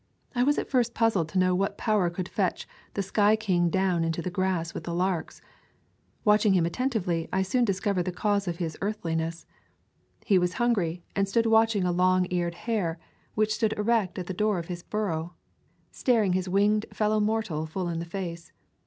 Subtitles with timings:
[0.33, 4.03] I was at first puzzled to know what power could fetch the sky king down
[4.03, 5.43] into the grass with the larks.
[6.25, 9.45] Watching him attentively, I soon discovered the cause of his earthiness.
[10.25, 12.99] He was hungry and stood watching a long [200] Twenty Hill Hollow eared hare,
[13.35, 15.35] which stood erect at the door of his burrow,
[15.91, 18.51] staring his winged fellow mortal full in the face.